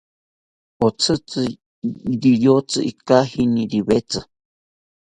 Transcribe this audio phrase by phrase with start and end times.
[0.87, 1.43] Otzitzi
[2.21, 4.19] riyotzi ikainishiriwetzi